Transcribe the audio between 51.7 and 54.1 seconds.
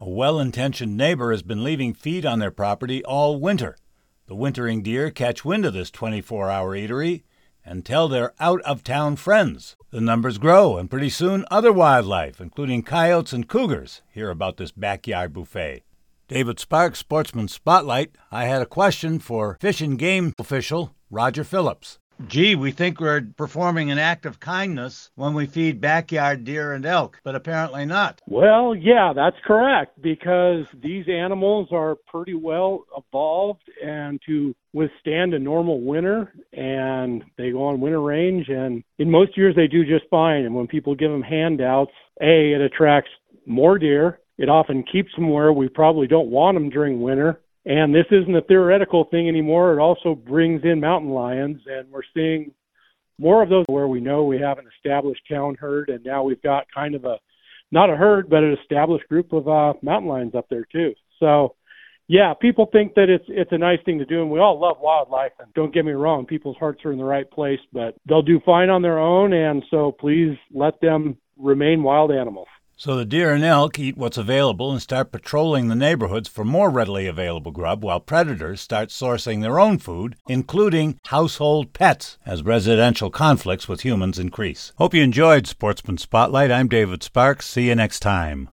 we're seeing more of those where we